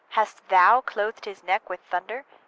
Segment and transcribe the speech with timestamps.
[0.09, 2.25] hast thou clothed his neck with thunder?